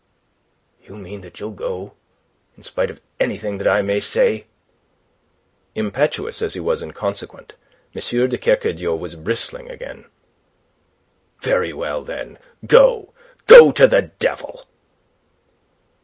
[0.81, 1.93] "You mean that you'll go
[2.57, 4.47] in spite of anything that I may say?"
[5.75, 7.53] Impetuous as he was inconsequent,
[7.93, 8.01] M.
[8.29, 10.05] de Kercadiou was bristling again.
[11.43, 13.13] "Very well, then, go...
[13.45, 14.65] Go to the devil!"